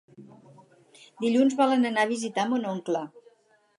[1.25, 3.05] Dilluns volen anar a visitar mon oncle.